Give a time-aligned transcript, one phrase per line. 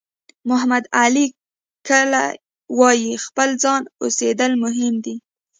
[0.49, 1.25] محمد علي
[1.87, 2.23] کلي
[2.79, 5.15] وایي خپل ځان اوسېدل مهم دي.